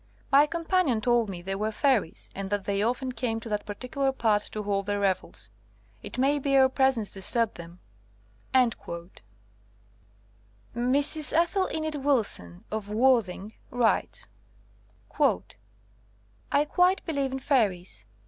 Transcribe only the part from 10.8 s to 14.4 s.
SUBSEQUENT CASES Mrs. Ethel Enid Wilson, of Worthing, writes: